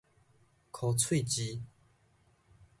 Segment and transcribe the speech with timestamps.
[0.71, 1.61] 箍喙舌